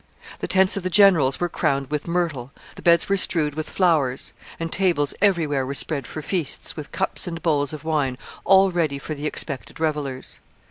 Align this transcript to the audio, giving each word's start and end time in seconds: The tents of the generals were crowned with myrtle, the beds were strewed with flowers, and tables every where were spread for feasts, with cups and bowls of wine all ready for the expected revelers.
The 0.39 0.47
tents 0.47 0.75
of 0.75 0.81
the 0.81 0.89
generals 0.89 1.39
were 1.39 1.47
crowned 1.47 1.91
with 1.91 2.07
myrtle, 2.07 2.51
the 2.75 2.81
beds 2.81 3.07
were 3.07 3.17
strewed 3.17 3.53
with 3.53 3.69
flowers, 3.69 4.33
and 4.59 4.73
tables 4.73 5.13
every 5.21 5.45
where 5.45 5.63
were 5.63 5.75
spread 5.75 6.07
for 6.07 6.23
feasts, 6.23 6.75
with 6.75 6.91
cups 6.91 7.27
and 7.27 7.39
bowls 7.43 7.71
of 7.71 7.83
wine 7.83 8.17
all 8.43 8.71
ready 8.71 8.97
for 8.97 9.13
the 9.13 9.27
expected 9.27 9.79
revelers. 9.79 10.39